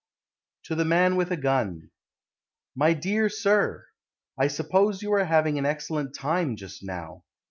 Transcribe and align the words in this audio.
TO 0.63 0.73
THE 0.73 0.83
MAN 0.83 1.15
WITH 1.15 1.29
A 1.31 1.37
GUN 1.37 1.91
My 2.73 2.93
dear 2.95 3.29
Sir, 3.29 3.85
I 4.35 4.47
suppose 4.47 5.03
you 5.03 5.13
are 5.13 5.25
having 5.25 5.59
an 5.59 5.67
excellent 5.67 6.15
time 6.15 6.55
just 6.55 6.81
now. 6.83 7.23